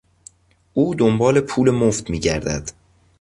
[0.73, 2.71] او دنبال پول مفت میگردد.